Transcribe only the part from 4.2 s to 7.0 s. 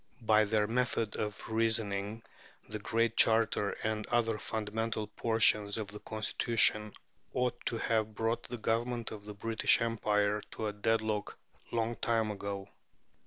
fundamental portions of the Constitution